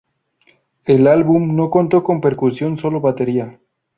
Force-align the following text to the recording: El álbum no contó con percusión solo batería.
El 0.85 1.05
álbum 1.05 1.55
no 1.55 1.69
contó 1.69 2.01
con 2.03 2.21
percusión 2.21 2.75
solo 2.75 3.01
batería. 3.01 3.59